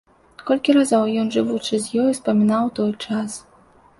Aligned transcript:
Колькі 0.45 0.73
разоў 0.77 1.03
ён, 1.23 1.27
жывучы 1.35 1.79
з 1.83 1.99
ёю, 2.03 2.07
успамінаў 2.15 2.65
той 2.79 2.91
час. 3.07 3.31